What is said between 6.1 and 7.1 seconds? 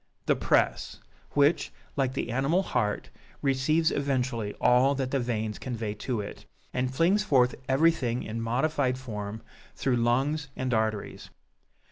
it, and